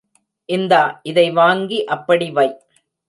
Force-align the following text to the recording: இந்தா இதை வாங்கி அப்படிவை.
இந்தா 0.49 0.79
இதை 1.03 1.25
வாங்கி 1.31 1.79
அப்படிவை. 1.89 2.47